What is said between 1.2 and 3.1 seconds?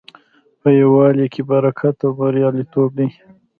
کې برکت او بریالیتوب دی.